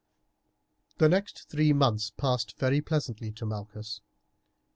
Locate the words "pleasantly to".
2.81-3.45